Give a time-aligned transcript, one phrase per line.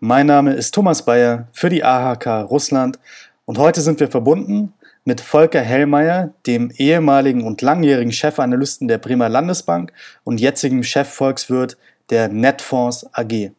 [0.00, 2.98] mein Name ist Thomas Bayer für die AHK Russland
[3.46, 4.74] und heute sind wir verbunden
[5.06, 11.78] mit Volker Hellmeier, dem ehemaligen und langjährigen Chefanalysten der Bremer Landesbank und jetzigen Chefvolkswirt
[12.10, 13.52] der Netfonds AG.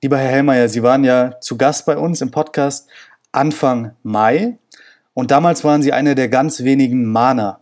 [0.00, 2.88] Lieber Herr Hellmeier, Sie waren ja zu Gast bei uns im Podcast
[3.32, 4.58] Anfang Mai
[5.12, 7.58] und damals waren Sie einer der ganz wenigen Mahner,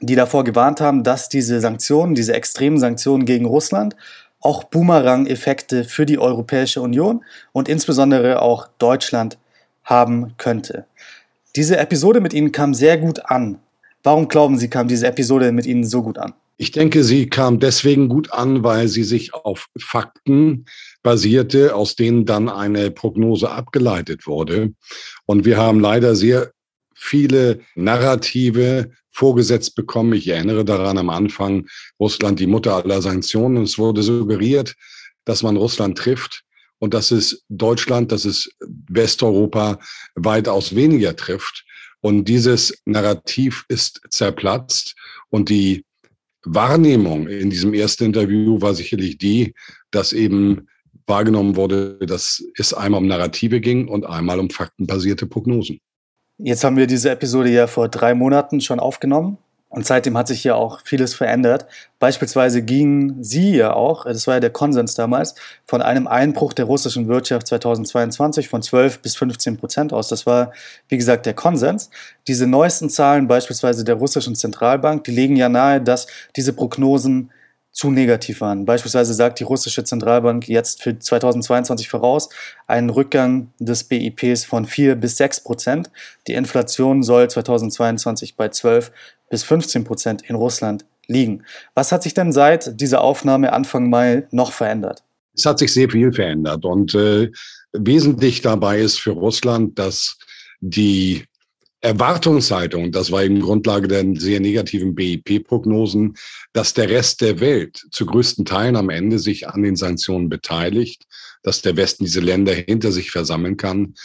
[0.00, 3.96] die davor gewarnt haben, dass diese Sanktionen, diese extremen Sanktionen gegen Russland
[4.44, 9.38] auch Boomerang-Effekte für die Europäische Union und insbesondere auch Deutschland
[9.82, 10.86] haben könnte.
[11.56, 13.58] Diese Episode mit Ihnen kam sehr gut an.
[14.02, 16.34] Warum glauben Sie, kam diese Episode mit Ihnen so gut an?
[16.56, 20.66] Ich denke, sie kam deswegen gut an, weil sie sich auf Fakten
[21.02, 24.72] basierte, aus denen dann eine Prognose abgeleitet wurde.
[25.26, 26.52] Und wir haben leider sehr
[26.94, 30.12] viele Narrative vorgesetzt bekommen.
[30.14, 31.66] Ich erinnere daran am Anfang,
[32.00, 33.62] Russland die Mutter aller Sanktionen.
[33.62, 34.74] Es wurde suggeriert,
[35.24, 36.42] dass man Russland trifft
[36.78, 38.50] und dass es Deutschland, dass es
[38.88, 39.78] Westeuropa
[40.14, 41.64] weitaus weniger trifft.
[42.00, 44.94] Und dieses Narrativ ist zerplatzt
[45.30, 45.84] und die
[46.44, 49.54] Wahrnehmung in diesem ersten Interview war sicherlich die,
[49.90, 50.68] dass eben
[51.06, 55.80] wahrgenommen wurde, dass es einmal um Narrative ging und einmal um faktenbasierte Prognosen.
[56.38, 60.42] Jetzt haben wir diese Episode ja vor drei Monaten schon aufgenommen und seitdem hat sich
[60.42, 61.66] ja auch vieles verändert.
[62.00, 66.64] Beispielsweise gingen Sie ja auch, das war ja der Konsens damals, von einem Einbruch der
[66.64, 70.08] russischen Wirtschaft 2022 von 12 bis 15 Prozent aus.
[70.08, 70.52] Das war,
[70.88, 71.90] wie gesagt, der Konsens.
[72.26, 77.30] Diese neuesten Zahlen, beispielsweise der russischen Zentralbank, die legen ja nahe, dass diese Prognosen
[77.74, 78.64] zu negativ waren.
[78.64, 82.28] Beispielsweise sagt die russische Zentralbank jetzt für 2022 voraus
[82.68, 85.90] einen Rückgang des BIPs von 4 bis 6 Prozent.
[86.28, 88.92] Die Inflation soll 2022 bei 12
[89.28, 91.42] bis 15 Prozent in Russland liegen.
[91.74, 95.02] Was hat sich denn seit dieser Aufnahme Anfang Mai noch verändert?
[95.36, 97.32] Es hat sich sehr viel verändert und äh,
[97.72, 100.16] wesentlich dabei ist für Russland, dass
[100.60, 101.24] die
[101.84, 106.16] Erwartungshaltung, das war eben Grundlage der sehr negativen BIP-Prognosen,
[106.54, 111.04] dass der Rest der Welt zu größten Teilen am Ende sich an den Sanktionen beteiligt,
[111.42, 113.96] dass der Westen diese Länder hinter sich versammeln kann,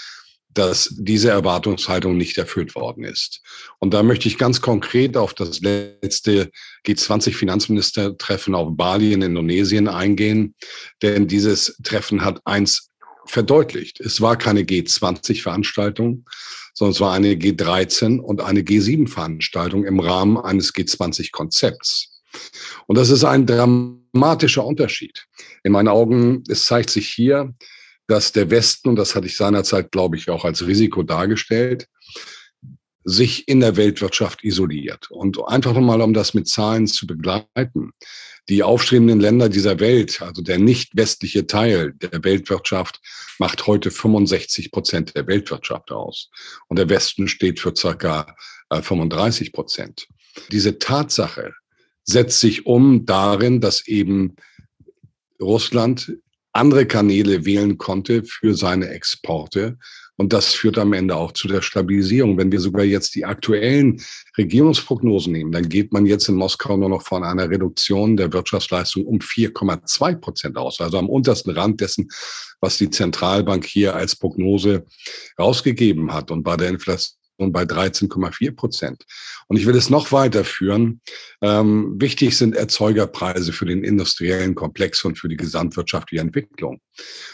[0.54, 3.42] dass diese Erwartungshaltung nicht erfüllt worden ist.
[3.80, 6.52] Und da möchte ich ganz konkret auf das letzte
[6.86, 10.54] G20-Finanzministertreffen auf Bali in Indonesien eingehen,
[11.02, 12.90] denn dieses Treffen hat eins
[13.26, 14.02] verdeutlicht.
[14.02, 16.26] Es war keine G20-Veranstaltung,
[16.74, 22.22] sondern es war eine G13 und eine G7-Veranstaltung im Rahmen eines G20-Konzepts.
[22.88, 25.26] Und das ist ein dramatischer Unterschied.
[25.64, 27.54] In meinen Augen, es zeigt sich hier,
[28.08, 31.88] dass der Westen, und das hatte ich seinerzeit, glaube ich, auch als Risiko dargestellt,
[33.04, 35.10] sich in der Weltwirtschaft isoliert.
[35.12, 37.92] Und einfach nochmal, um das mit Zahlen zu begleiten.
[38.50, 43.00] Die aufstrebenden Länder dieser Welt, also der nicht westliche Teil der Weltwirtschaft,
[43.38, 46.30] macht heute 65 Prozent der Weltwirtschaft aus.
[46.68, 48.36] Und der Westen steht für circa
[48.72, 50.08] 35 äh, Prozent.
[50.52, 51.54] Diese Tatsache
[52.04, 54.36] setzt sich um darin, dass eben
[55.40, 56.14] Russland
[56.60, 59.78] andere Kanäle wählen konnte für seine Exporte
[60.20, 62.38] und das führt am Ende auch zu der Stabilisierung.
[62.38, 64.02] Wenn wir sogar jetzt die aktuellen
[64.38, 69.06] Regierungsprognosen nehmen, dann geht man jetzt in Moskau nur noch von einer Reduktion der Wirtschaftsleistung
[69.06, 70.82] um 4,2 Prozent aus.
[70.82, 72.10] Also am untersten Rand dessen,
[72.60, 74.86] was die Zentralbank hier als Prognose
[75.40, 76.32] rausgegeben hat.
[76.32, 79.06] Und bei der Inflation bei 13,4 Prozent.
[79.48, 81.02] Und ich will es noch weiterführen.
[81.42, 86.82] Ähm, wichtig sind Erzeugerpreise für den industriellen Komplex und für die gesamtwirtschaftliche Entwicklung.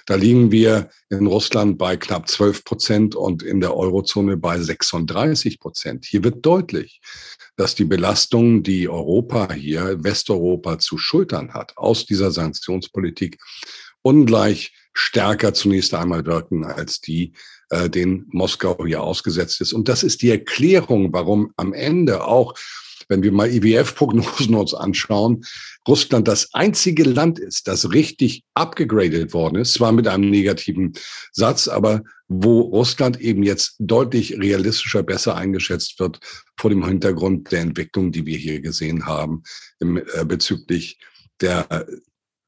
[0.06, 5.60] Da liegen wir in Russland bei knapp 12 Prozent und in der Eurozone bei 36
[5.60, 6.06] Prozent.
[6.06, 7.02] Hier wird deutlich,
[7.56, 13.40] dass die Belastung, die Europa hier, Westeuropa zu schultern hat, aus dieser Sanktionspolitik
[14.02, 17.34] ungleich stärker zunächst einmal wirken als die,
[17.70, 19.74] äh, den Moskau hier ausgesetzt ist.
[19.74, 22.54] Und das ist die Erklärung, warum am Ende auch,
[23.08, 25.46] wenn wir mal IWF-Prognosen uns anschauen,
[25.88, 30.94] Russland das einzige Land ist, das richtig abgegradet worden ist, zwar mit einem negativen
[31.32, 36.20] Satz, aber wo Russland eben jetzt deutlich realistischer besser eingeschätzt wird
[36.58, 39.44] vor dem Hintergrund der Entwicklung, die wir hier gesehen haben
[39.80, 41.00] im, äh, bezüglich
[41.42, 41.86] der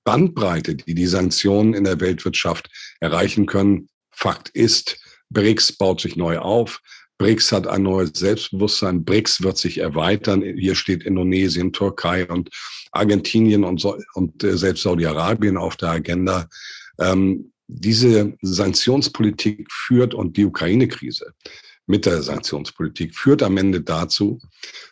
[0.07, 2.69] Bandbreite, die die Sanktionen in der Weltwirtschaft
[3.01, 4.97] erreichen können, Fakt ist,
[5.29, 6.81] BRICS baut sich neu auf.
[7.17, 9.03] BRICS hat ein neues Selbstbewusstsein.
[9.03, 10.41] BRICS wird sich erweitern.
[10.41, 12.49] Hier steht Indonesien, Türkei und
[12.91, 16.47] Argentinien und, so, und äh, selbst Saudi-Arabien auf der Agenda.
[16.99, 21.33] Ähm, diese Sanktionspolitik führt und die Ukraine-Krise
[21.85, 24.39] mit der Sanktionspolitik führt am Ende dazu,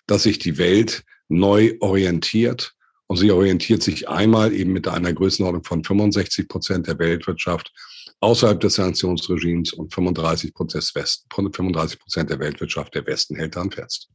[0.08, 2.75] dass sich die Welt neu orientiert.
[3.08, 7.72] Und sie orientiert sich einmal eben mit einer Größenordnung von 65 Prozent der Weltwirtschaft
[8.20, 13.72] außerhalb des Sanktionsregimes und 35 Prozent, Westen, 35 Prozent der Weltwirtschaft der Westen hält daran
[13.72, 14.10] fest.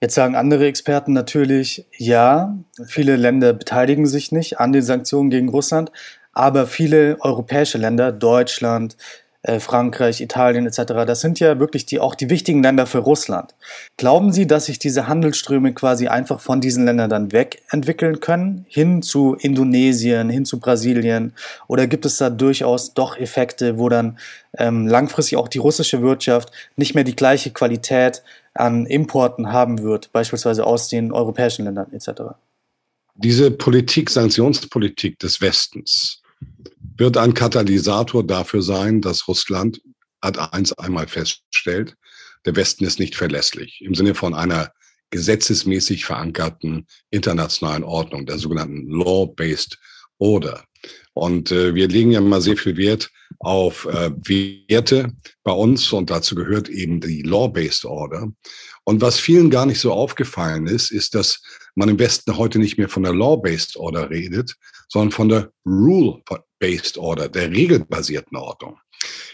[0.00, 2.56] Jetzt sagen andere Experten natürlich, ja,
[2.86, 5.90] viele Länder beteiligen sich nicht an den Sanktionen gegen Russland,
[6.32, 8.96] aber viele europäische Länder, Deutschland,
[9.42, 13.54] äh, Frankreich, Italien etc., das sind ja wirklich die, auch die wichtigen Länder für Russland.
[13.96, 19.00] Glauben Sie, dass sich diese Handelsströme quasi einfach von diesen Ländern dann wegentwickeln können, hin
[19.00, 21.34] zu Indonesien, hin zu Brasilien?
[21.68, 24.18] Oder gibt es da durchaus doch Effekte, wo dann
[24.56, 28.24] ähm, langfristig auch die russische Wirtschaft nicht mehr die gleiche Qualität
[28.54, 32.34] an Importen haben wird, beispielsweise aus den europäischen Ländern etc.?
[33.14, 36.22] Diese Politik, Sanktionspolitik des Westens,
[36.98, 39.80] wird ein Katalysator dafür sein, dass Russland
[40.20, 41.94] Ad 1 einmal feststellt,
[42.44, 44.72] der Westen ist nicht verlässlich im Sinne von einer
[45.10, 49.78] gesetzesmäßig verankerten internationalen Ordnung, der sogenannten Law-Based
[50.18, 50.64] Order.
[51.14, 54.10] Und äh, wir legen ja mal sehr viel Wert auf äh,
[54.68, 55.12] Werte
[55.44, 58.32] bei uns und dazu gehört eben die Law-Based Order.
[58.88, 61.42] Und was vielen gar nicht so aufgefallen ist, ist, dass
[61.74, 64.54] man im Westen heute nicht mehr von der Law-Based Order redet,
[64.88, 68.78] sondern von der Rule-Based Order, der regelbasierten Ordnung.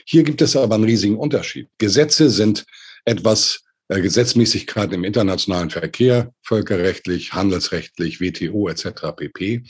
[0.07, 1.69] Hier gibt es aber einen riesigen Unterschied.
[1.79, 2.65] Gesetze sind
[3.05, 9.13] etwas Gesetzmäßigkeiten im internationalen Verkehr, völkerrechtlich, handelsrechtlich, WTO etc.
[9.15, 9.63] pp.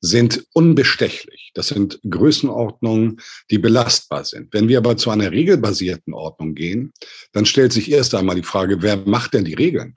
[0.00, 1.50] sind unbestechlich.
[1.54, 3.20] Das sind Größenordnungen,
[3.50, 4.52] die belastbar sind.
[4.52, 6.92] Wenn wir aber zu einer regelbasierten Ordnung gehen,
[7.32, 9.96] dann stellt sich erst einmal die Frage, wer macht denn die Regeln?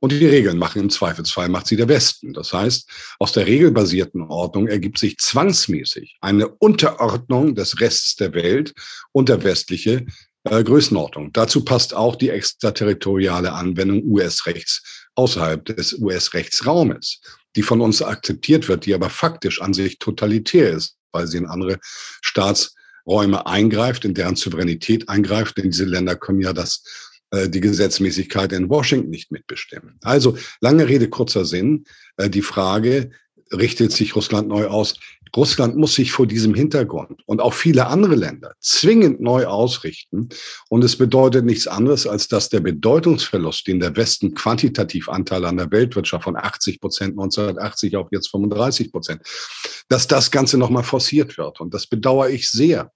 [0.00, 2.32] Und die Regeln machen im Zweifelsfall, macht sie der Westen.
[2.32, 2.88] Das heißt,
[3.18, 8.74] aus der regelbasierten Ordnung ergibt sich zwangsmäßig eine Unterordnung des Rests der Welt
[9.10, 10.06] unter westliche
[10.50, 11.32] äh, Größenordnung.
[11.32, 17.20] Dazu passt auch die extraterritoriale Anwendung US-Rechts außerhalb des US-Rechtsraumes,
[17.56, 21.46] die von uns akzeptiert wird, die aber faktisch an sich totalitär ist, weil sie in
[21.46, 25.58] andere Staatsräume eingreift, in deren Souveränität eingreift.
[25.58, 26.82] Denn diese Länder können ja das
[27.30, 29.98] äh, die Gesetzmäßigkeit in Washington nicht mitbestimmen.
[30.02, 31.84] Also lange Rede, kurzer Sinn.
[32.16, 33.10] Äh, die Frage,
[33.52, 34.94] richtet sich Russland neu aus?
[35.36, 40.28] Russland muss sich vor diesem Hintergrund und auch viele andere Länder zwingend neu ausrichten.
[40.68, 45.56] Und es bedeutet nichts anderes, als dass der Bedeutungsverlust, den der Westen quantitativ Anteil an
[45.56, 49.22] der Weltwirtschaft von 80 Prozent 1980 auf jetzt 35 Prozent,
[49.88, 51.60] dass das Ganze nochmal forciert wird.
[51.60, 52.92] Und das bedauere ich sehr.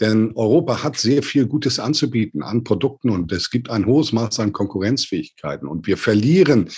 [0.00, 4.40] Denn Europa hat sehr viel Gutes anzubieten an Produkten und es gibt ein hohes Maß
[4.40, 5.68] an Konkurrenzfähigkeiten.
[5.68, 6.70] Und wir verlieren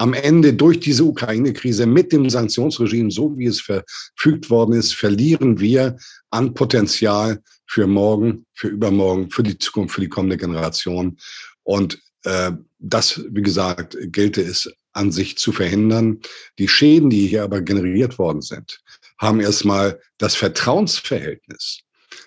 [0.00, 5.60] am Ende durch diese Ukraine-Krise mit dem Sanktionsregime, so wie es verfügt worden ist, verlieren
[5.60, 5.98] wir
[6.30, 11.18] an Potenzial für morgen, für übermorgen, für die Zukunft, für die kommende Generation.
[11.64, 16.20] Und äh, das, wie gesagt, gelte es an sich zu verhindern.
[16.58, 18.80] Die Schäden, die hier aber generiert worden sind,
[19.18, 21.80] haben erstmal das Vertrauensverhältnis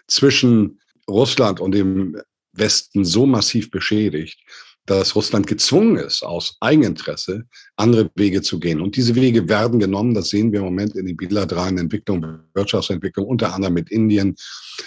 [0.06, 0.80] zwischen
[1.10, 2.22] Russland und dem
[2.52, 4.40] Westen so massiv beschädigt,
[4.86, 7.46] dass Russland gezwungen ist, aus Eigeninteresse
[7.78, 8.82] andere Wege zu gehen.
[8.82, 10.14] Und diese Wege werden genommen.
[10.14, 14.36] Das sehen wir im Moment in den bilateralen Entwicklungen, Wirtschaftsentwicklung, unter anderem mit Indien,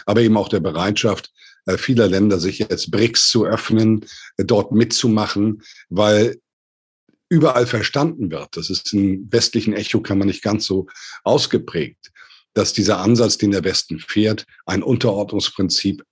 [0.04, 1.32] aber eben auch der Bereitschaft
[1.64, 4.04] äh, vieler Länder, sich jetzt BRICS zu öffnen,
[4.36, 6.38] äh, dort mitzumachen, weil
[7.28, 8.56] überall verstanden wird.
[8.56, 10.86] Das ist im westlichen Echo kann man nicht ganz so
[11.24, 12.12] ausgeprägt
[12.56, 16.02] dass dieser Ansatz, den der Westen fährt, ein Unterordnungsprinzip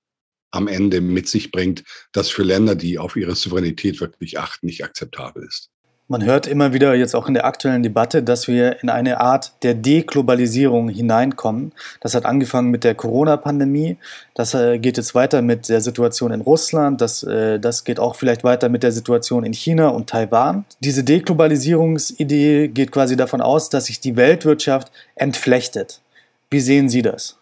[0.55, 4.85] am Ende mit sich bringt, das für Länder, die auf ihre Souveränität wirklich achten, nicht
[4.85, 5.71] akzeptabel ist.
[6.07, 9.55] Man hört immer wieder jetzt auch in der aktuellen Debatte, dass wir in eine Art
[9.63, 11.73] der Deglobalisierung hineinkommen.
[12.03, 13.97] Das hat angefangen mit der Corona-Pandemie.
[14.35, 17.01] Das äh, geht jetzt weiter mit der Situation in Russland.
[17.01, 20.67] Das, äh, das geht auch vielleicht weiter mit der Situation in China und Taiwan.
[20.81, 26.03] Diese Deglobalisierungsidee geht quasi davon aus, dass sich die Weltwirtschaft entflechtet.
[26.51, 27.39] Wie sehen Sie das?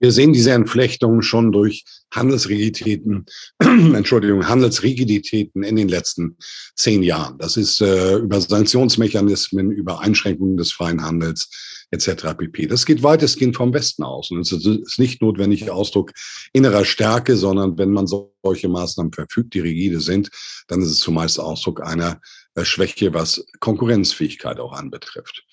[0.00, 3.26] Wir sehen diese Entflechtung schon durch Handelsrigiditäten,
[3.60, 6.36] Entschuldigung, Handelsrigiditäten in den letzten
[6.74, 7.38] zehn Jahren.
[7.38, 11.50] Das ist äh, über Sanktionsmechanismen, über Einschränkungen des freien Handels
[11.90, 12.34] etc.
[12.36, 12.66] pp.
[12.66, 14.30] Das geht weitestgehend vom Westen aus.
[14.30, 16.12] Und es ist nicht notwendig Ausdruck
[16.52, 20.30] innerer Stärke, sondern wenn man solche Maßnahmen verfügt, die rigide sind,
[20.68, 22.20] dann ist es zumeist Ausdruck einer
[22.54, 25.44] äh, Schwäche, was Konkurrenzfähigkeit auch anbetrifft.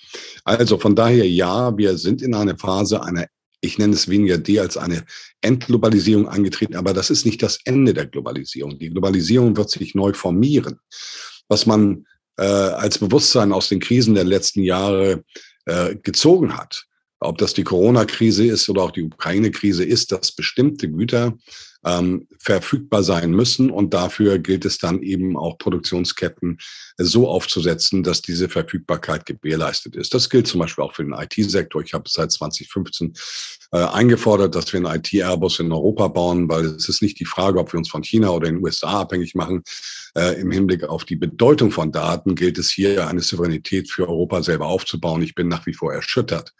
[0.45, 3.27] Also von daher ja, wir sind in einer Phase einer
[3.61, 5.03] ich nenne es weniger D als eine
[5.41, 8.77] Entglobalisierung angetreten, aber das ist nicht das Ende der Globalisierung.
[8.77, 10.79] Die Globalisierung wird sich neu formieren.
[11.47, 12.05] Was man
[12.37, 15.23] äh, als Bewusstsein aus den Krisen der letzten Jahre
[15.65, 16.85] äh, gezogen hat,
[17.19, 21.35] ob das die Corona-Krise ist oder auch die Ukraine-Krise ist, dass bestimmte Güter
[21.87, 23.71] ähm, verfügbar sein müssen.
[23.71, 26.57] Und dafür gilt es dann eben auch Produktionsketten
[26.97, 30.13] so aufzusetzen, dass diese Verfügbarkeit gewährleistet ist.
[30.13, 31.81] Das gilt zum Beispiel auch für den IT-Sektor.
[31.81, 33.13] Ich habe seit 2015
[33.71, 37.59] äh, eingefordert, dass wir einen IT-Airbus in Europa bauen, weil es ist nicht die Frage,
[37.59, 39.63] ob wir uns von China oder den USA abhängig machen.
[40.15, 44.43] Äh, Im Hinblick auf die Bedeutung von Daten gilt es hier, eine Souveränität für Europa
[44.43, 45.21] selber aufzubauen.
[45.21, 46.53] Ich bin nach wie vor erschüttert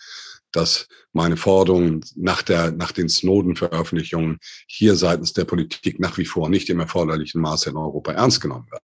[0.51, 6.49] dass meine Forderungen nach, der, nach den Snowden-Veröffentlichungen hier seitens der Politik nach wie vor
[6.49, 8.83] nicht im erforderlichen Maße in Europa ernst genommen werden.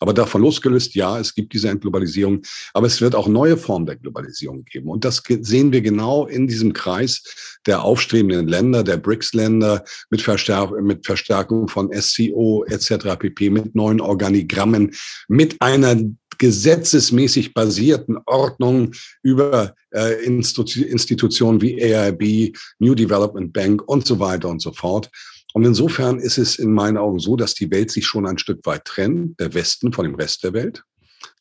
[0.00, 3.96] Aber davon losgelöst, ja, es gibt diese Entglobalisierung, aber es wird auch neue Formen der
[3.96, 4.88] Globalisierung geben.
[4.88, 10.72] Und das sehen wir genau in diesem Kreis der aufstrebenden Länder, der BRICS-Länder mit, Verstärk
[10.82, 13.16] mit Verstärkung von SCO etc.
[13.18, 14.92] pp, mit neuen Organigrammen,
[15.28, 15.96] mit einer
[16.40, 18.92] gesetzesmäßig basierten Ordnung
[19.22, 25.10] über äh, Institu Institutionen wie AIB, New Development Bank und so weiter und so fort.
[25.52, 28.64] Und insofern ist es in meinen Augen so, dass die Welt sich schon ein Stück
[28.64, 30.82] weit trennt, der Westen von dem Rest der Welt,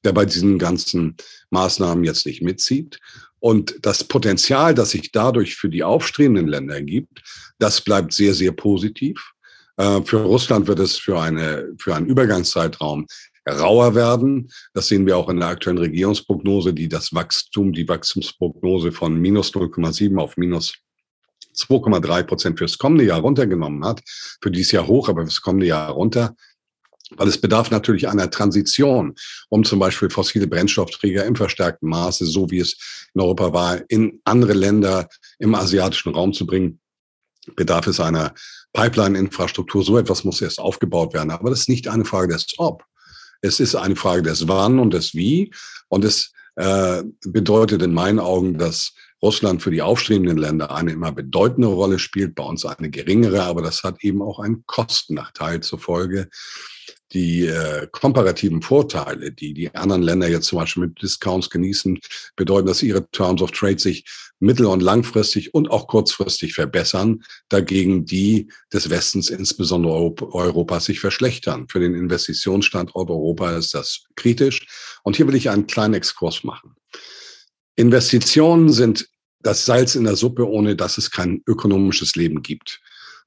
[0.04, 1.16] der bei diesen ganzen
[1.50, 3.00] Maßnahmen jetzt nicht mitzieht.
[3.40, 7.22] Und das Potenzial, das sich dadurch für die aufstrebenden Länder ergibt,
[7.58, 9.32] das bleibt sehr, sehr positiv.
[9.78, 13.08] Äh, für Russland wird es für, eine, für einen Übergangszeitraum
[13.52, 14.52] rauer werden.
[14.74, 19.54] Das sehen wir auch in der aktuellen Regierungsprognose, die das Wachstum, die Wachstumsprognose von minus
[19.54, 20.76] 0,7 auf minus
[21.56, 24.02] 2,3 Prozent fürs kommende Jahr runtergenommen hat.
[24.42, 26.36] Für dieses Jahr hoch, aber fürs kommende Jahr runter.
[27.16, 29.16] Weil es bedarf natürlich einer Transition,
[29.50, 34.22] um zum Beispiel fossile Brennstoffträger im verstärkten Maße, so wie es in Europa war, in
[34.26, 36.80] andere Länder im asiatischen Raum zu bringen.
[37.56, 38.36] Bedarf es einer
[38.74, 39.84] Pipeline-Infrastruktur.
[39.84, 41.32] So etwas muss erst aufgebaut werden.
[41.32, 42.84] Aber das ist nicht eine Frage des Ob.
[43.42, 45.54] Es ist eine Frage des Wann und des Wie.
[45.88, 51.12] Und es äh, bedeutet in meinen Augen, dass Russland für die aufstrebenden Länder eine immer
[51.12, 55.80] bedeutende Rolle spielt, bei uns eine geringere, aber das hat eben auch einen Kostennachteil zur
[55.80, 56.30] Folge
[57.14, 62.00] die äh, komparativen Vorteile, die die anderen Länder jetzt zum Beispiel mit Discounts genießen,
[62.36, 64.06] bedeuten, dass ihre Terms of Trade sich
[64.40, 71.68] mittel- und langfristig und auch kurzfristig verbessern, dagegen die des Westens, insbesondere Europas, sich verschlechtern.
[71.68, 74.68] Für den Investitionsstandort Europa ist das kritisch.
[75.04, 76.76] Und hier will ich einen kleinen Exkurs machen.
[77.76, 79.08] Investitionen sind
[79.42, 82.82] das Salz in der Suppe, ohne dass es kein ökonomisches Leben gibt.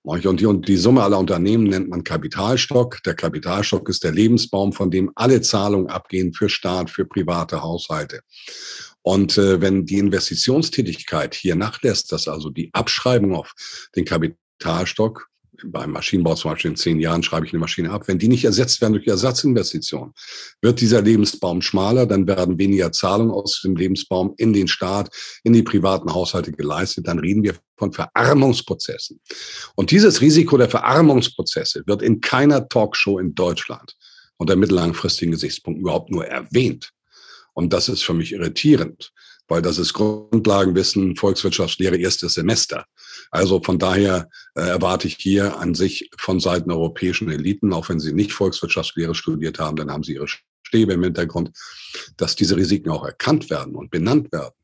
[0.05, 3.03] Und die, und die Summe aller Unternehmen nennt man Kapitalstock.
[3.05, 8.21] Der Kapitalstock ist der Lebensbaum, von dem alle Zahlungen abgehen für Staat, für private Haushalte.
[9.03, 13.53] Und äh, wenn die Investitionstätigkeit hier nachlässt, dass also die Abschreibung auf
[13.95, 15.29] den Kapitalstock
[15.65, 18.09] beim Maschinenbau zum Beispiel in zehn Jahren schreibe ich eine Maschine ab.
[18.09, 20.13] Wenn die nicht ersetzt werden durch Ersatzinvestitionen,
[20.61, 25.11] wird dieser Lebensbaum schmaler, dann werden weniger Zahlungen aus dem Lebensbaum in den Staat,
[25.45, 27.07] in die privaten Haushalte geleistet.
[27.07, 29.21] Dann reden wir von Verarmungsprozessen.
[29.75, 33.97] Und dieses Risiko der Verarmungsprozesse wird in keiner Talkshow in Deutschland
[34.37, 36.91] unter mittellangfristigen Gesichtspunkten überhaupt nur erwähnt.
[37.55, 39.11] Und das ist für mich irritierend,
[39.49, 42.87] weil das ist Grundlagenwissen, Volkswirtschaftslehre, erstes Semester.
[43.33, 47.99] Also von daher äh, erwarte ich hier an sich von Seiten europäischen Eliten, auch wenn
[47.99, 50.29] sie nicht Volkswirtschaftslehre studiert haben, dann haben sie ihre
[50.63, 51.51] Stäbe im Hintergrund,
[52.17, 54.55] dass diese Risiken auch erkannt werden und benannt werden.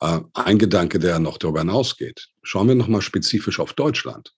[0.00, 2.28] Äh, ein Gedanke, der noch darüber hinausgeht.
[2.42, 4.34] Schauen wir nochmal spezifisch auf Deutschland.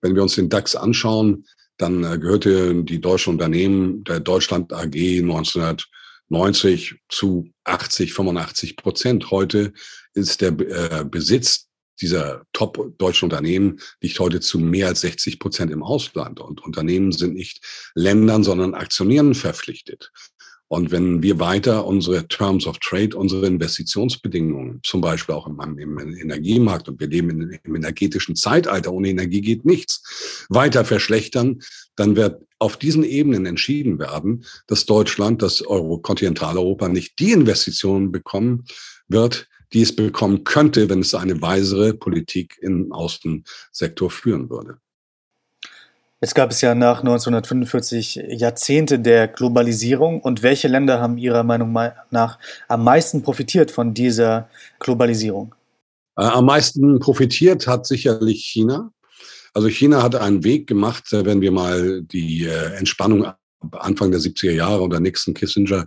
[0.00, 4.94] Wenn wir uns den DAX anschauen, dann äh, gehörte die deutsche Unternehmen der Deutschland AG
[4.94, 9.30] 1990 zu 80, 85 Prozent.
[9.30, 9.72] Heute
[10.14, 11.66] ist der Besitz
[12.00, 16.40] dieser top-deutschen Unternehmen liegt heute zu mehr als 60 Prozent im Ausland.
[16.40, 17.60] Und Unternehmen sind nicht
[17.94, 20.12] Ländern, sondern Aktionären verpflichtet.
[20.68, 25.98] Und wenn wir weiter unsere Terms of Trade, unsere Investitionsbedingungen, zum Beispiel auch im, im
[25.98, 31.60] Energiemarkt, und wir leben in, im energetischen Zeitalter, ohne Energie geht nichts, weiter verschlechtern,
[31.94, 38.10] dann wird auf diesen Ebenen entschieden werden, dass Deutschland, dass Euro, Kontinentaleuropa nicht die Investitionen
[38.10, 38.64] bekommen
[39.06, 44.78] wird, die es bekommen könnte, wenn es eine weisere Politik im Außensektor führen würde.
[46.22, 50.20] Jetzt gab es ja nach 1945 Jahrzehnte der Globalisierung.
[50.20, 51.76] Und welche Länder haben Ihrer Meinung
[52.10, 54.48] nach am meisten profitiert von dieser
[54.80, 55.54] Globalisierung?
[56.16, 58.92] Äh, am meisten profitiert hat sicherlich China.
[59.52, 63.32] Also China hat einen Weg gemacht, äh, wenn wir mal die äh, Entspannung
[63.72, 65.86] Anfang der 70er Jahre unter Nixon Kissinger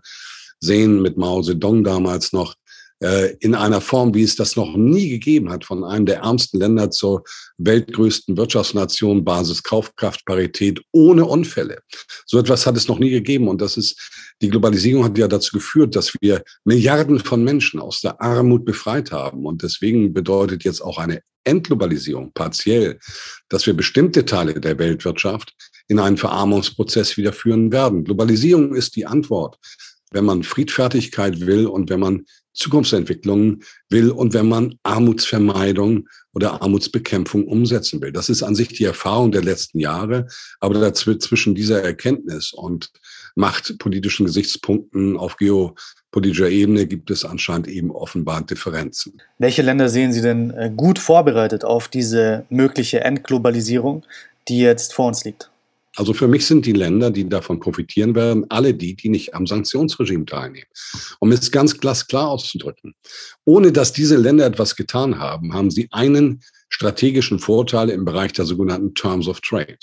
[0.59, 2.55] sehen, mit Mao Zedong damals noch,
[3.01, 6.59] äh, in einer Form, wie es das noch nie gegeben hat, von einem der ärmsten
[6.59, 7.23] Länder zur
[7.57, 11.79] weltgrößten Wirtschaftsnation, Basis Kaufkraftparität ohne Unfälle.
[12.25, 13.47] So etwas hat es noch nie gegeben.
[13.47, 13.97] Und das ist,
[14.41, 19.11] die Globalisierung hat ja dazu geführt, dass wir Milliarden von Menschen aus der Armut befreit
[19.11, 19.45] haben.
[19.45, 22.99] Und deswegen bedeutet jetzt auch eine Entglobalisierung partiell,
[23.47, 25.53] dass wir bestimmte Teile der Weltwirtschaft
[25.87, 28.03] in einen Verarmungsprozess wieder führen werden.
[28.03, 29.57] Globalisierung ist die Antwort,
[30.11, 37.47] wenn man Friedfertigkeit will und wenn man Zukunftsentwicklung will und wenn man Armutsvermeidung oder Armutsbekämpfung
[37.47, 38.11] umsetzen will.
[38.11, 40.27] Das ist an sich die Erfahrung der letzten Jahre,
[40.59, 42.91] aber zwischen dieser Erkenntnis und
[43.35, 49.21] machtpolitischen Gesichtspunkten auf geopolitischer Ebene gibt es anscheinend eben offenbar Differenzen.
[49.37, 54.03] Welche Länder sehen Sie denn äh, gut vorbereitet auf diese mögliche Entglobalisierung,
[54.47, 55.49] die jetzt vor uns liegt?
[55.95, 59.47] Also für mich sind die Länder, die davon profitieren werden, alle die, die nicht am
[59.47, 60.67] Sanktionsregime teilnehmen.
[61.19, 62.93] Um es ganz glasklar auszudrücken.
[63.45, 68.45] Ohne dass diese Länder etwas getan haben, haben sie einen strategischen Vorteil im Bereich der
[68.45, 69.79] sogenannten Terms of Trade.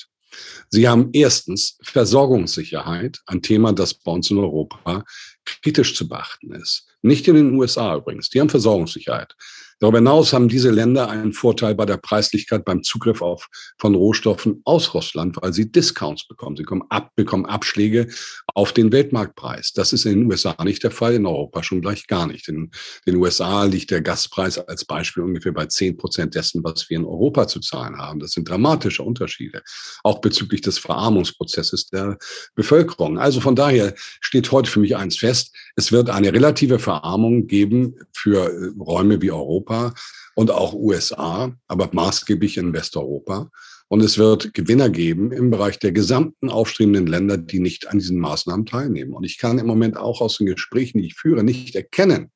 [0.71, 5.05] Sie haben erstens Versorgungssicherheit, ein Thema, das bei uns in Europa
[5.45, 6.87] kritisch zu beachten ist.
[7.03, 9.35] Nicht in den USA übrigens, die haben Versorgungssicherheit.
[9.78, 14.62] Darüber hinaus haben diese Länder einen Vorteil bei der Preislichkeit beim Zugriff auf, von Rohstoffen
[14.64, 16.56] aus Russland, weil sie Discounts bekommen.
[16.56, 18.09] Sie bekommen, ab, bekommen Abschläge
[18.54, 19.73] auf den Weltmarktpreis.
[19.75, 22.49] Das ist in den USA nicht der Fall, in Europa schon gleich gar nicht.
[22.49, 22.71] In
[23.06, 27.04] den USA liegt der Gaspreis als Beispiel ungefähr bei zehn Prozent dessen, was wir in
[27.04, 28.18] Europa zu zahlen haben.
[28.18, 29.62] Das sind dramatische Unterschiede,
[30.02, 32.16] auch bezüglich des Verarmungsprozesses der
[32.54, 33.18] Bevölkerung.
[33.18, 37.97] Also von daher steht heute für mich eins fest, es wird eine relative Verarmung geben
[38.12, 39.95] für äh, Räume wie Europa Europa
[40.35, 43.50] und auch USA, aber maßgeblich in Westeuropa.
[43.88, 48.18] Und es wird Gewinner geben im Bereich der gesamten aufstrebenden Länder, die nicht an diesen
[48.18, 49.12] Maßnahmen teilnehmen.
[49.12, 52.33] Und ich kann im Moment auch aus den Gesprächen, die ich führe, nicht erkennen,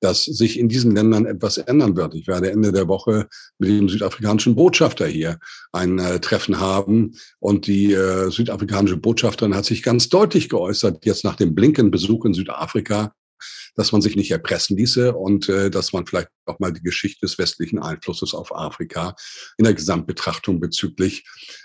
[0.00, 2.14] dass sich in diesen Ländern etwas ändern wird.
[2.14, 3.28] Ich werde Ende der Woche
[3.58, 5.38] mit dem südafrikanischen Botschafter hier
[5.72, 7.12] ein äh, Treffen haben.
[7.38, 12.34] Und die äh, südafrikanische Botschafterin hat sich ganz deutlich geäußert, jetzt nach dem Blinken-Besuch in
[12.34, 13.14] Südafrika,
[13.76, 17.26] dass man sich nicht erpressen ließe und äh, dass man vielleicht auch mal die Geschichte
[17.26, 19.14] des westlichen Einflusses auf Afrika
[19.58, 21.24] in der Gesamtbetrachtung bezüglich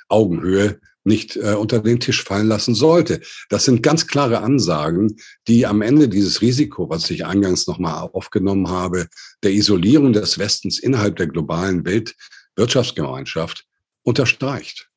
[0.10, 3.22] Augenhöhe nicht äh, unter den Tisch fallen lassen sollte.
[3.50, 5.16] Das sind ganz klare Ansagen,
[5.48, 9.08] die am Ende dieses Risiko, was ich eingangs nochmal aufgenommen habe,
[9.44, 13.66] der Isolierung des Westens innerhalb der globalen Weltwirtschaftsgemeinschaft
[14.04, 14.90] unterstreicht.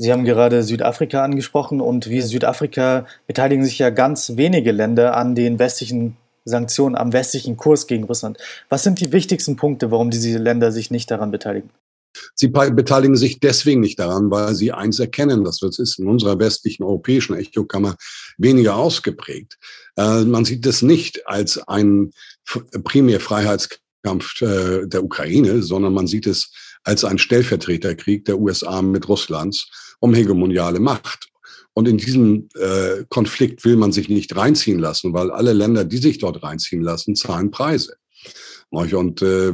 [0.00, 5.34] Sie haben gerade Südafrika angesprochen und wie Südafrika beteiligen sich ja ganz wenige Länder an
[5.34, 8.38] den westlichen Sanktionen, am westlichen Kurs gegen Russland.
[8.70, 11.68] Was sind die wichtigsten Punkte, warum diese Länder sich nicht daran beteiligen?
[12.34, 16.82] Sie beteiligen sich deswegen nicht daran, weil sie eins erkennen, das ist in unserer westlichen
[16.82, 17.94] europäischen Echokammer
[18.38, 19.58] weniger ausgeprägt.
[19.98, 22.12] Äh, man sieht es nicht als einen
[22.84, 26.50] primär Freiheitskampf äh, der Ukraine, sondern man sieht es
[26.84, 31.28] als einen Stellvertreterkrieg der USA mit Russlands um hegemoniale Macht.
[31.72, 35.98] Und in diesem äh, Konflikt will man sich nicht reinziehen lassen, weil alle Länder, die
[35.98, 37.96] sich dort reinziehen lassen, zahlen Preise.
[38.70, 39.52] Und äh,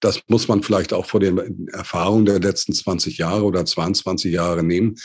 [0.00, 4.62] das muss man vielleicht auch vor den Erfahrungen der letzten 20 Jahre oder 22 Jahre
[4.62, 4.96] nehmen.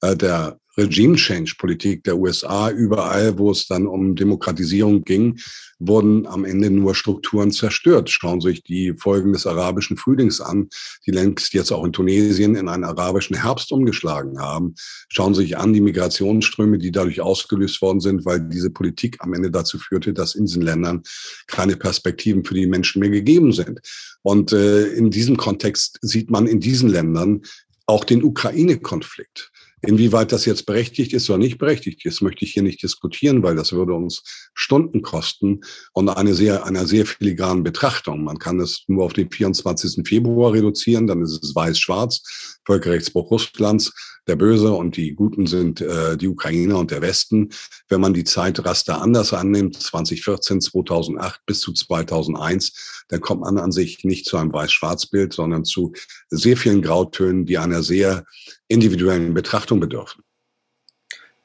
[0.00, 5.38] Äh, der Regime-Change-Politik der USA, überall, wo es dann um Demokratisierung ging,
[5.78, 8.10] wurden am Ende nur Strukturen zerstört.
[8.10, 10.68] Schauen Sie sich die Folgen des arabischen Frühlings an,
[11.06, 14.74] die längst jetzt auch in Tunesien in einen arabischen Herbst umgeschlagen haben.
[15.08, 19.32] Schauen Sie sich an die Migrationsströme, die dadurch ausgelöst worden sind, weil diese Politik am
[19.32, 21.02] Ende dazu führte, dass in diesen Ländern
[21.46, 23.80] keine Perspektiven für die Menschen mehr gegeben sind.
[24.22, 27.42] Und äh, in diesem Kontext sieht man in diesen Ländern
[27.86, 29.50] auch den Ukraine-Konflikt.
[29.82, 33.56] Inwieweit das jetzt berechtigt ist oder nicht berechtigt ist, möchte ich hier nicht diskutieren, weil
[33.56, 34.22] das würde uns
[34.54, 35.60] Stunden kosten
[35.92, 38.24] und eine sehr, einer sehr filigranen Betrachtung.
[38.24, 40.06] Man kann es nur auf den 24.
[40.06, 43.92] Februar reduzieren, dann ist es weiß-schwarz, Völkerrechtsbruch Russlands,
[44.26, 47.48] der Böse und die Guten sind äh, die Ukrainer und der Westen.
[47.88, 53.72] Wenn man die Zeitraster anders annimmt, 2014, 2008 bis zu 2001, dann kommt man an
[53.72, 55.94] sich nicht zu einem Weiß-Schwarz-Bild, sondern zu
[56.28, 58.24] sehr vielen Grautönen, die einer sehr
[58.70, 60.22] individuellen Betrachtung bedürfen.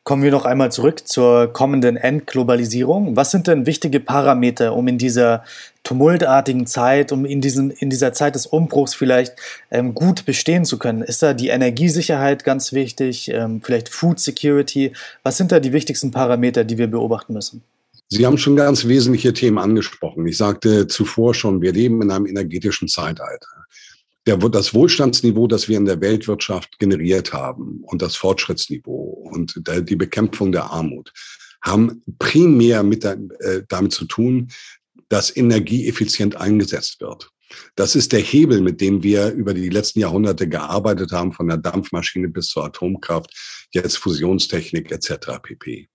[0.04, 3.16] Kommen wir noch einmal zurück zur kommenden Entglobalisierung.
[3.16, 5.44] Was sind denn wichtige Parameter, um in dieser
[5.84, 9.34] tumultartigen Zeit, um in, diesen, in dieser Zeit des Umbruchs vielleicht
[9.72, 11.02] ähm, gut bestehen zu können?
[11.02, 14.94] Ist da die Energiesicherheit ganz wichtig, ähm, vielleicht Food Security?
[15.24, 17.64] Was sind da die wichtigsten Parameter, die wir beobachten müssen?
[18.10, 20.28] Sie haben schon ganz wesentliche Themen angesprochen.
[20.28, 23.48] Ich sagte zuvor schon, wir leben in einem energetischen Zeitalter
[24.26, 29.82] der, das Wohlstandsniveau, das wir in der Weltwirtschaft generiert haben und das Fortschrittsniveau und der,
[29.82, 31.12] die Bekämpfung der Armut
[31.62, 34.50] haben primär mit äh, damit zu tun,
[35.10, 37.30] dass Energie effizient eingesetzt wird.
[37.76, 41.58] Das ist der Hebel, mit dem wir über die letzten Jahrhunderte gearbeitet haben, von der
[41.58, 43.32] Dampfmaschine bis zur Atomkraft,
[43.72, 45.40] jetzt Fusionstechnik etc.
[45.42, 45.88] pp.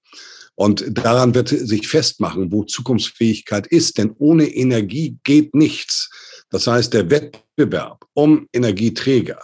[0.54, 6.10] Und daran wird sich festmachen, wo Zukunftsfähigkeit ist, denn ohne Energie geht nichts.
[6.50, 9.40] Das heißt, der Wettbewerb um Energieträger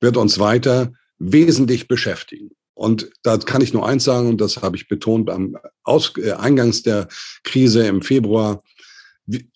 [0.00, 2.50] wird uns weiter wesentlich beschäftigen.
[2.74, 6.32] Und da kann ich nur eins sagen, und das habe ich betont beim Aus äh,
[6.32, 7.08] Eingangs der
[7.42, 8.62] Krise im Februar.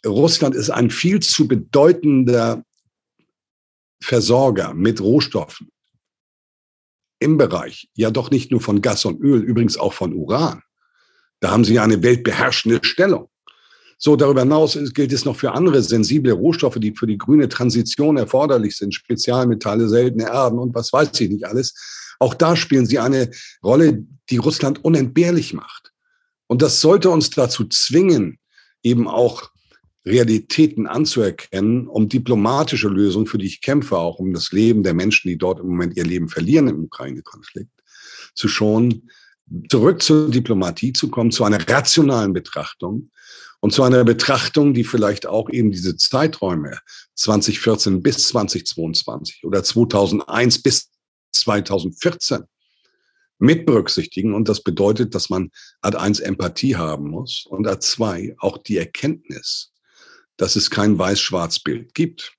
[0.06, 2.64] Russland ist ein viel zu bedeutender
[4.02, 5.70] Versorger mit Rohstoffen
[7.18, 10.62] im Bereich, ja doch nicht nur von Gas und Öl, übrigens auch von Uran.
[11.40, 13.28] Da haben sie eine weltbeherrschende Stellung.
[14.02, 18.16] So, darüber hinaus gilt es noch für andere sensible Rohstoffe, die für die grüne Transition
[18.16, 21.74] erforderlich sind, Spezialmetalle, seltene Erden und was weiß ich nicht alles.
[22.18, 23.30] Auch da spielen sie eine
[23.62, 25.92] Rolle, die Russland unentbehrlich macht.
[26.46, 28.38] Und das sollte uns dazu zwingen,
[28.82, 29.50] eben auch
[30.06, 35.28] Realitäten anzuerkennen, um diplomatische Lösungen, für die ich kämpfe, auch um das Leben der Menschen,
[35.28, 37.70] die dort im Moment ihr Leben verlieren im Ukraine-Konflikt,
[38.34, 39.10] zu schonen,
[39.68, 43.10] zurück zur Diplomatie zu kommen, zu einer rationalen Betrachtung
[43.60, 46.78] und zu einer Betrachtung, die vielleicht auch eben diese Zeiträume
[47.14, 50.90] 2014 bis 2022 oder 2001 bis
[51.32, 52.44] 2014
[53.38, 54.34] mit berücksichtigen.
[54.34, 55.50] Und das bedeutet, dass man
[55.82, 59.72] Ad 1 Empathie haben muss und Ad 2 auch die Erkenntnis,
[60.36, 62.32] dass es kein weiß-schwarz-Bild gibt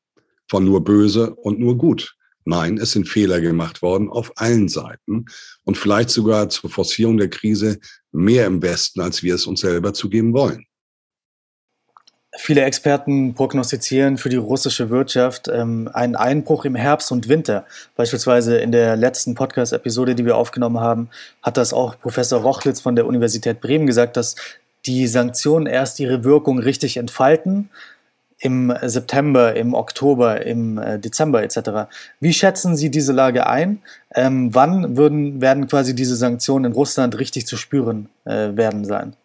[0.49, 2.15] von nur böse und nur gut.
[2.43, 5.25] Nein, es sind Fehler gemacht worden auf allen Seiten
[5.63, 7.79] und vielleicht sogar zur Forcierung der Krise
[8.11, 10.65] mehr im Westen, als wir es uns selber zugeben wollen.
[12.37, 17.65] Viele Experten prognostizieren für die russische Wirtschaft ähm, einen Einbruch im Herbst und Winter.
[17.97, 21.09] Beispielsweise in der letzten Podcast-Episode, die wir aufgenommen haben,
[21.43, 24.37] hat das auch Professor Rochlitz von der Universität Bremen gesagt, dass
[24.85, 27.69] die Sanktionen erst ihre Wirkung richtig entfalten
[28.39, 31.91] im September, im Oktober, im äh, Dezember etc.
[32.21, 33.81] Wie schätzen Sie diese Lage ein?
[34.15, 39.15] Ähm, wann würden, werden quasi diese Sanktionen in Russland richtig zu spüren äh, werden sein?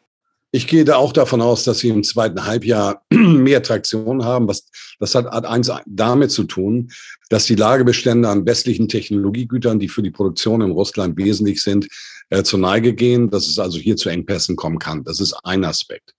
[0.56, 4.48] Ich gehe da auch davon aus, dass sie im zweiten Halbjahr mehr Traktion haben.
[4.48, 6.90] Was, das hat, eins damit zu tun,
[7.28, 11.88] dass die Lagebestände an westlichen Technologiegütern, die für die Produktion in Russland wesentlich sind,
[12.30, 15.04] äh, zur Neige gehen, dass es also hier zu Engpässen kommen kann.
[15.04, 16.14] Das ist ein Aspekt.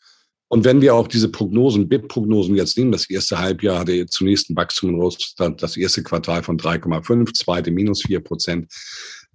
[0.50, 4.56] Und wenn wir auch diese Prognosen, BIP-Prognosen jetzt nehmen, das erste Halbjahr hatte zunächst ein
[4.56, 8.72] Wachstum in Russland, das erste Quartal von 3,5, zweite minus 4 Prozent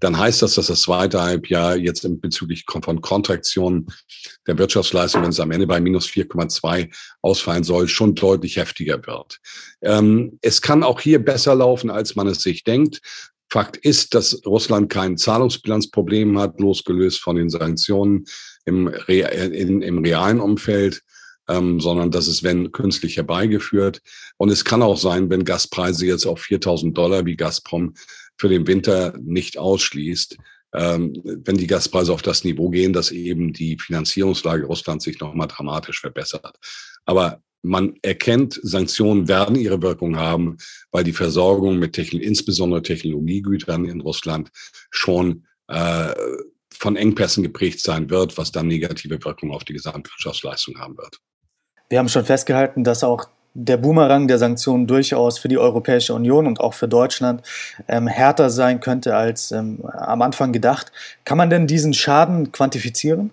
[0.03, 3.87] dann heißt das, dass das zweite Halbjahr jetzt bezüglich von Kontraktion
[4.49, 9.39] der Wirtschaftsleistung, wenn es am Ende bei minus 4,2 ausfallen soll, schon deutlich heftiger wird.
[9.81, 13.01] Ähm, es kann auch hier besser laufen, als man es sich denkt.
[13.49, 18.25] Fakt ist, dass Russland kein Zahlungsbilanzproblem hat, losgelöst von den Sanktionen
[18.65, 19.21] im, Re
[19.55, 21.03] in, im realen Umfeld.
[21.49, 24.01] Ähm, sondern das ist, wenn künstlich herbeigeführt.
[24.37, 27.95] Und es kann auch sein, wenn Gaspreise jetzt auf 4000 Dollar wie Gazprom
[28.39, 30.37] für den Winter nicht ausschließt,
[30.75, 35.49] ähm, wenn die Gaspreise auf das Niveau gehen, dass eben die Finanzierungslage Russlands sich nochmal
[35.49, 36.57] dramatisch verbessert.
[37.05, 40.57] Aber man erkennt, Sanktionen werden ihre Wirkung haben,
[40.91, 44.51] weil die Versorgung mit Techn insbesondere Technologiegütern in Russland
[44.91, 46.13] schon äh,
[46.75, 51.19] von Engpässen geprägt sein wird, was dann negative Wirkung auf die Gesamtwirtschaftsleistung haben wird.
[51.89, 56.47] Wir haben schon festgehalten, dass auch der Boomerang der Sanktionen durchaus für die Europäische Union
[56.47, 57.43] und auch für Deutschland
[57.89, 60.93] ähm, härter sein könnte als ähm, am Anfang gedacht.
[61.25, 63.31] Kann man denn diesen Schaden quantifizieren?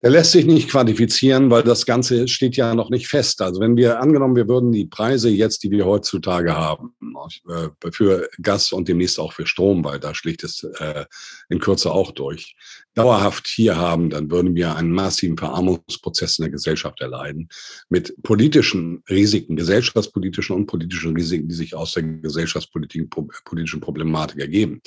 [0.00, 3.42] Der lässt sich nicht quantifizieren, weil das Ganze steht ja noch nicht fest.
[3.42, 6.94] Also wenn wir angenommen, wir würden die Preise jetzt, die wir heutzutage haben,
[7.48, 11.04] äh, für Gas und demnächst auch für Strom, weil da schlicht es äh,
[11.48, 12.54] in Kürze auch durch,
[12.94, 17.48] dauerhaft hier haben, dann würden wir einen massiven Verarmungsprozess in der Gesellschaft erleiden
[17.88, 24.80] mit politischen Risiken, gesellschaftspolitischen und politischen Risiken, die sich aus der gesellschaftspolitischen Problematik ergeben.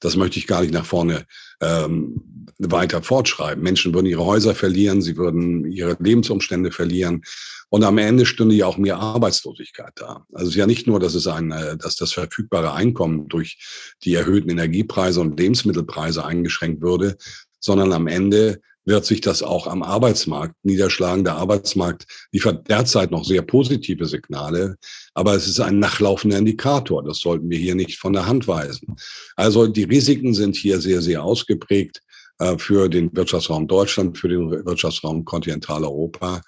[0.00, 1.26] Das möchte ich gar nicht nach vorne
[1.62, 2.20] ähm,
[2.58, 3.62] weiter fortschreiben.
[3.62, 7.22] Menschen würden ihre Häuser verlieren, sie würden ihre Lebensumstände verlieren.
[7.70, 10.26] Und am Ende stünde ja auch mehr Arbeitslosigkeit da.
[10.32, 13.96] Also es ist ja nicht nur, dass es ein, äh, dass das verfügbare Einkommen durch
[14.04, 17.16] die erhöhten Energiepreise und Lebensmittelpreise eingeschränkt würde,
[17.58, 21.24] sondern am Ende wird sich das auch am Arbeitsmarkt niederschlagen.
[21.24, 24.76] Der Arbeitsmarkt liefert derzeit noch sehr positive Signale,
[25.14, 27.04] aber es ist ein nachlaufender Indikator.
[27.04, 28.96] Das sollten wir hier nicht von der Hand weisen.
[29.36, 32.02] Also die Risiken sind hier sehr, sehr ausgeprägt
[32.38, 36.42] äh, für den Wirtschaftsraum Deutschland, für den Wirtschaftsraum Kontinentaleuropa.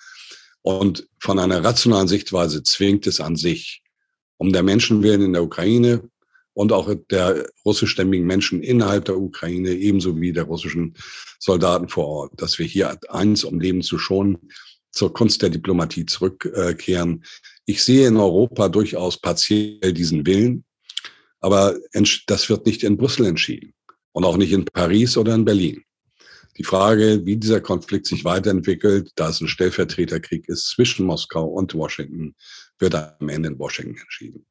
[0.62, 3.82] Und von einer rationalen Sichtweise zwingt es an sich,
[4.38, 6.08] um der Menschen willen in der Ukraine,
[6.54, 10.94] und auch der russischstämmigen Menschen innerhalb der Ukraine, ebenso wie der russischen
[11.38, 14.38] Soldaten vor Ort, dass wir hier eins, um Leben zu schonen,
[14.92, 17.24] zur Kunst der Diplomatie zurückkehren.
[17.66, 20.64] Ich sehe in Europa durchaus partiell diesen Willen,
[21.40, 21.76] aber
[22.26, 23.74] das wird nicht in Brüssel entschieden
[24.12, 25.82] und auch nicht in Paris oder in Berlin.
[26.56, 31.74] Die Frage, wie dieser Konflikt sich weiterentwickelt, da es ein Stellvertreterkrieg ist zwischen Moskau und
[31.74, 32.36] Washington,
[32.78, 34.46] wird am Ende in Washington entschieden.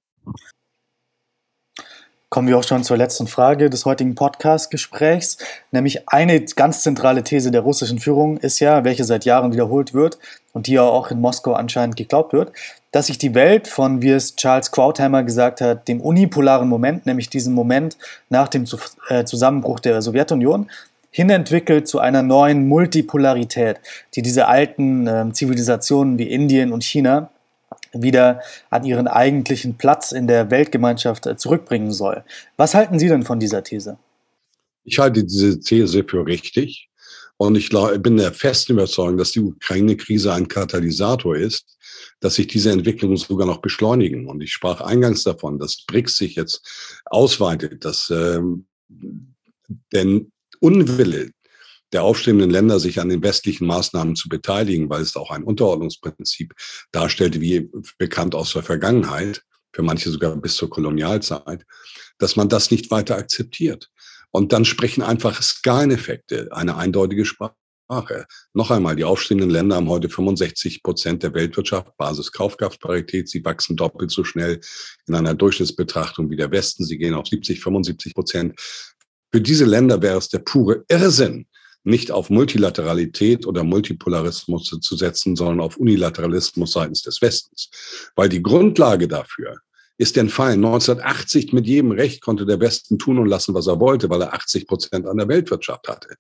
[2.34, 5.38] Kommen wir auch schon zur letzten Frage des heutigen Podcast-Gesprächs.
[5.70, 10.18] Nämlich eine ganz zentrale These der russischen Führung ist ja, welche seit Jahren wiederholt wird
[10.52, 12.52] und die ja auch in Moskau anscheinend geglaubt wird,
[12.90, 17.30] dass sich die Welt von, wie es Charles Krautheimer gesagt hat, dem unipolaren Moment, nämlich
[17.30, 18.66] diesem Moment nach dem
[19.10, 20.72] äh, Zusammenbruch der Sowjetunion,
[21.12, 23.80] hinentwickelt zu einer neuen Multipolarität,
[24.16, 27.30] die diese alten äh, Zivilisationen wie Indien und China
[27.94, 32.24] wieder an ihren eigentlichen Platz in der Weltgemeinschaft äh, zurückbringen soll.
[32.58, 33.98] Was halten Sie denn von dieser These?
[34.84, 36.90] Ich halte diese These für richtig.
[37.38, 41.78] Und ich bin der festen Überzeugung, dass die Ukraine-Krise ein Katalysator ist,
[42.20, 44.28] dass sich diese Entwicklungen sogar noch beschleunigen.
[44.28, 48.66] Und ich sprach eingangs davon, dass BRICS sich jetzt ausweitet, dass ähm,
[49.92, 51.32] denn Unwille
[51.94, 56.54] der aufstrebenden Länder, sich an den westlichen Maßnahmen zu beteiligen, weil es auch ein Unterordnungsprinzip
[56.92, 61.66] darstellte, wie bekannt aus der Vergangenheit, für manche sogar bis zur Kolonialzeit,
[62.18, 63.90] dass man das nicht weiter akzeptiert.
[64.32, 67.56] Und dann sprechen einfach Skaleneffekte, eine eindeutige Sprache.
[68.54, 73.30] Noch einmal, die aufstehenden Länder haben heute 65 Prozent der Weltwirtschaft, Basiskaufkraftparität.
[73.30, 74.60] Sie wachsen doppelt so schnell
[75.08, 76.86] in einer Durchschnittsbetrachtung wie der Westen.
[76.86, 78.60] Sie gehen auf 70, 75 Prozent.
[79.32, 81.46] Für diese Länder wäre es der pure Irrsinn,
[81.84, 87.70] nicht auf Multilateralität oder Multipolarismus zu setzen, sondern auf Unilateralismus seitens des Westens.
[88.16, 89.58] Weil die Grundlage dafür
[89.98, 90.64] ist entfallen.
[90.66, 94.34] 1980 mit jedem Recht konnte der Westen tun und lassen, was er wollte, weil er
[94.34, 96.16] 80 Prozent an der Weltwirtschaft hatte.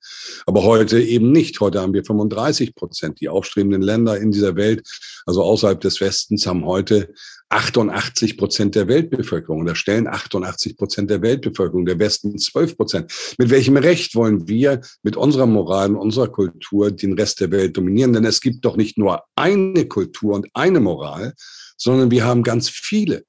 [0.46, 1.60] Aber heute eben nicht.
[1.60, 3.20] Heute haben wir 35 Prozent.
[3.20, 4.88] Die aufstrebenden Länder in dieser Welt,
[5.26, 7.14] also außerhalb des Westens, haben heute
[7.50, 13.36] 88 Prozent der Weltbevölkerung oder stellen 88 Prozent der Weltbevölkerung, der Westen 12 Prozent.
[13.38, 17.78] Mit welchem Recht wollen wir mit unserer Moral und unserer Kultur den Rest der Welt
[17.78, 18.14] dominieren?
[18.14, 21.34] Denn es gibt doch nicht nur eine Kultur und eine Moral,
[21.78, 23.24] sondern wir haben ganz viele.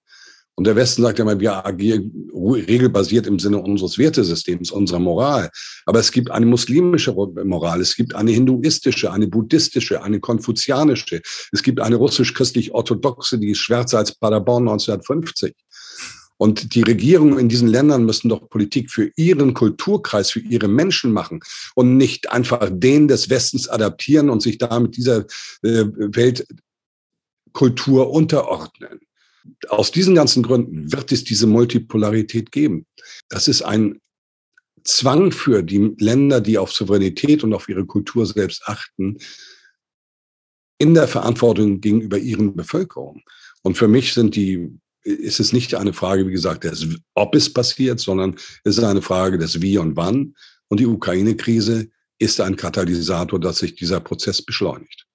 [0.57, 5.51] Und der Westen sagt ja immer, wir agieren regelbasiert im Sinne unseres Wertesystems, unserer Moral.
[5.85, 11.63] Aber es gibt eine muslimische Moral, es gibt eine hinduistische, eine buddhistische, eine konfuzianische, es
[11.63, 15.55] gibt eine russisch-christlich-orthodoxe, die ist schwärzer als Paderborn 1950.
[16.37, 21.13] Und die Regierungen in diesen Ländern müssen doch Politik für ihren Kulturkreis, für ihre Menschen
[21.13, 21.41] machen
[21.75, 25.27] und nicht einfach den des Westens adaptieren und sich damit dieser
[25.63, 25.85] äh,
[27.53, 29.01] Weltkultur unterordnen.
[29.69, 32.87] Aus diesen ganzen Gründen wird es diese Multipolarität geben.
[33.29, 34.01] Das ist ein
[34.85, 39.19] Zwang für die Länder, die auf Souveränität und auf ihre Kultur selbst achten,
[40.79, 43.23] in der Verantwortung gegenüber ihren Bevölkerungen.
[43.63, 44.71] Und für mich sind die,
[45.03, 49.03] ist es nicht eine Frage, wie gesagt, des, ob es passiert, sondern es ist eine
[49.03, 50.35] Frage des Wie und Wann.
[50.69, 55.07] Und die Ukraine-Krise ist ein Katalysator, dass sich dieser Prozess beschleunigt.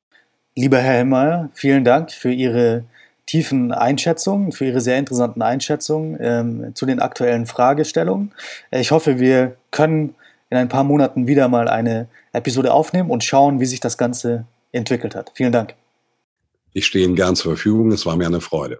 [0.56, 2.86] Lieber Herr Hellmeier, vielen Dank für Ihre
[3.30, 8.32] tiefen Einschätzungen, für Ihre sehr interessanten Einschätzungen ähm, zu den aktuellen Fragestellungen.
[8.72, 10.16] Äh, ich hoffe, wir können
[10.50, 14.46] in ein paar Monaten wieder mal eine Episode aufnehmen und schauen, wie sich das Ganze
[14.72, 15.32] entwickelt hat.
[15.36, 15.76] Vielen Dank.
[16.74, 17.92] Ich stehe Ihnen gern zur Verfügung.
[17.92, 18.80] Es war mir eine Freude.